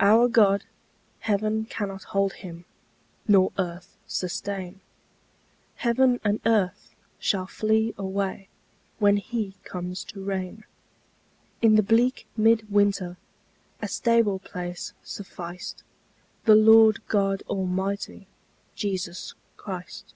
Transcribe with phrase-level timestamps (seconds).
[0.00, 0.64] Our God,
[1.20, 2.64] heaven cannot hold Him,
[3.28, 4.80] Nor earth sustain;
[5.76, 8.48] Heaven and earth shall flee away
[8.98, 10.64] When He comes to reign:
[11.62, 13.16] In the bleak mid winter
[13.80, 15.84] A stable place sufficed
[16.46, 18.26] The Lord God Almighty,
[18.74, 20.14] Jesus Christ.